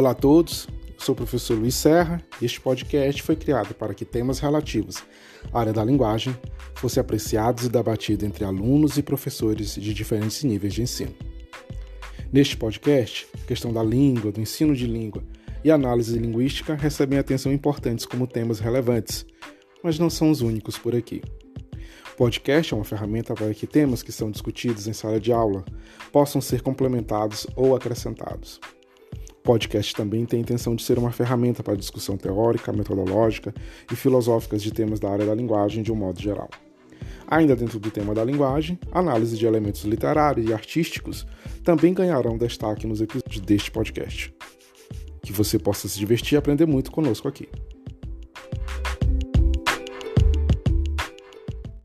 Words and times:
Olá 0.00 0.12
a 0.12 0.14
todos, 0.14 0.66
sou 0.96 1.12
o 1.12 1.16
professor 1.16 1.58
Luiz 1.58 1.74
Serra 1.74 2.22
e 2.40 2.46
este 2.46 2.58
podcast 2.58 3.22
foi 3.22 3.36
criado 3.36 3.74
para 3.74 3.92
que 3.92 4.02
temas 4.02 4.38
relativos 4.38 5.04
à 5.52 5.60
área 5.60 5.74
da 5.74 5.84
linguagem 5.84 6.34
fossem 6.74 7.02
apreciados 7.02 7.66
e 7.66 7.68
debatidos 7.68 8.26
entre 8.26 8.42
alunos 8.42 8.96
e 8.96 9.02
professores 9.02 9.74
de 9.74 9.92
diferentes 9.92 10.42
níveis 10.42 10.72
de 10.72 10.80
ensino. 10.80 11.14
Neste 12.32 12.56
podcast, 12.56 13.28
a 13.42 13.46
questão 13.46 13.74
da 13.74 13.82
língua, 13.82 14.32
do 14.32 14.40
ensino 14.40 14.74
de 14.74 14.86
língua 14.86 15.22
e 15.62 15.70
análise 15.70 16.18
linguística 16.18 16.74
recebem 16.74 17.18
atenção 17.18 17.52
importantes 17.52 18.06
como 18.06 18.26
temas 18.26 18.58
relevantes, 18.58 19.26
mas 19.84 19.98
não 19.98 20.08
são 20.08 20.30
os 20.30 20.40
únicos 20.40 20.78
por 20.78 20.96
aqui. 20.96 21.20
O 22.14 22.16
podcast 22.16 22.72
é 22.72 22.76
uma 22.76 22.86
ferramenta 22.86 23.34
para 23.34 23.52
que 23.52 23.66
temas 23.66 24.02
que 24.02 24.12
são 24.12 24.30
discutidos 24.30 24.86
em 24.86 24.94
sala 24.94 25.20
de 25.20 25.30
aula 25.30 25.62
possam 26.10 26.40
ser 26.40 26.62
complementados 26.62 27.46
ou 27.54 27.76
acrescentados. 27.76 28.58
Podcast 29.42 29.94
também 29.94 30.26
tem 30.26 30.38
a 30.38 30.42
intenção 30.42 30.74
de 30.74 30.82
ser 30.82 30.98
uma 30.98 31.10
ferramenta 31.10 31.62
para 31.62 31.74
discussão 31.74 32.16
teórica, 32.16 32.72
metodológica 32.72 33.54
e 33.90 33.96
filosóficas 33.96 34.62
de 34.62 34.70
temas 34.70 35.00
da 35.00 35.10
área 35.10 35.24
da 35.24 35.34
linguagem 35.34 35.82
de 35.82 35.90
um 35.90 35.96
modo 35.96 36.20
geral. 36.20 36.48
Ainda 37.26 37.56
dentro 37.56 37.78
do 37.78 37.90
tema 37.90 38.14
da 38.14 38.24
linguagem, 38.24 38.78
análise 38.92 39.38
de 39.38 39.46
elementos 39.46 39.82
literários 39.84 40.48
e 40.48 40.52
artísticos 40.52 41.26
também 41.64 41.94
ganharão 41.94 42.36
destaque 42.36 42.86
nos 42.86 43.00
episódios 43.00 43.40
deste 43.40 43.70
podcast. 43.70 44.34
Que 45.22 45.32
você 45.32 45.58
possa 45.58 45.88
se 45.88 45.98
divertir 45.98 46.34
e 46.34 46.38
aprender 46.38 46.66
muito 46.66 46.90
conosco 46.90 47.28
aqui. 47.28 47.48